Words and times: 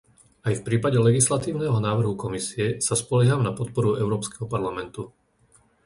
Aj 0.47 0.53
v 0.57 0.65
prípade 0.67 0.97
legislatívneho 1.07 1.77
návrhu 1.87 2.13
Komisie 2.23 2.67
sa 2.87 2.95
spolieham 3.03 3.41
na 3.45 3.51
podporu 3.59 3.89
Európskeho 4.03 4.45
parlamentu. 4.55 5.01